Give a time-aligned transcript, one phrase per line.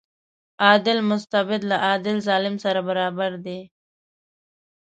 [0.63, 3.59] عادل مستبد له عادل ظالم سره برابر دی.